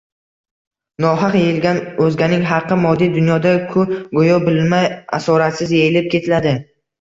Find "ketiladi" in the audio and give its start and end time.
6.17-6.57